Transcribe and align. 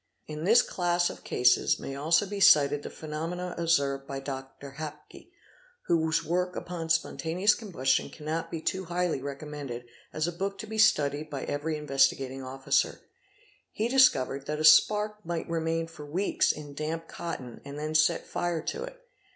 In 0.25 0.45
this 0.45 0.63
class 0.63 1.11
of 1.11 1.23
cases 1.23 1.77
may 1.79 1.95
also 1.95 2.25
be 2.25 2.39
cited 2.39 2.81
the 2.81 2.89
phenomenon 2.89 3.53
observed 3.59 4.07
by 4.07 4.19
Dr. 4.19 4.77
Hapke 4.79 5.29
"130, 5.29 5.31
whose 5.85 6.25
work 6.25 6.55
upon 6.55 6.89
spontaneous 6.89 7.53
combustion 7.53 8.09
cannot 8.09 8.49
be 8.49 8.61
too 8.61 8.85
highly 8.85 9.21
recommended 9.21 9.85
as 10.11 10.27
a 10.27 10.31
book 10.31 10.57
to 10.57 10.65
be 10.65 10.79
studied 10.79 11.29
by 11.29 11.43
every 11.43 11.75
Investi 11.75 12.17
gating 12.17 12.41
Officer. 12.41 12.99
He 13.71 13.87
discovered 13.89 14.47
that 14.47 14.59
a 14.59 14.63
spark 14.65 15.23
might 15.23 15.47
remain 15.47 15.85
for 15.85 16.03
weeks 16.03 16.51
in 16.51 16.73
damp 16.73 17.07
cotton 17.07 17.61
and 17.63 17.77
then 17.77 17.93
set 17.93 18.25
fire 18.25 18.63
to' 18.63 18.85
it.. 18.85 18.99